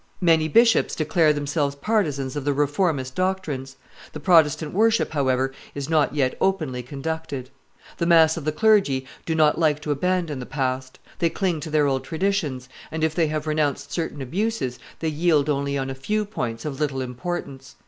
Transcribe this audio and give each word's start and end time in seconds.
Many 0.19 0.47
bishops 0.47 0.95
declare 0.95 1.31
themselves 1.31 1.75
partisans 1.75 2.35
of 2.35 2.43
the 2.43 2.53
reformist 2.55 3.13
doctrines. 3.13 3.75
The 4.13 4.19
Protestant 4.19 4.73
worship, 4.73 5.11
however, 5.11 5.53
is 5.75 5.91
not 5.91 6.15
yet 6.15 6.35
openly 6.41 6.81
conducted. 6.81 7.51
The 7.97 8.07
mass 8.07 8.35
of 8.35 8.43
the 8.43 8.51
clergy 8.51 9.05
do 9.27 9.35
not 9.35 9.59
like 9.59 9.79
to 9.83 9.91
abandon 9.91 10.39
the 10.39 10.47
past; 10.47 10.97
they 11.19 11.29
cling 11.29 11.59
to 11.59 11.69
their 11.69 11.85
old 11.85 12.03
traditions, 12.03 12.67
and, 12.91 13.03
if 13.03 13.13
they 13.13 13.27
have 13.27 13.45
renounced 13.45 13.91
certain 13.91 14.23
abuses, 14.23 14.79
they 15.01 15.07
yield 15.09 15.49
only 15.49 15.77
on 15.77 15.91
a 15.91 15.93
few 15.93 16.25
points 16.25 16.65
of 16.65 16.79
little 16.79 17.01
importance. 17.01 17.75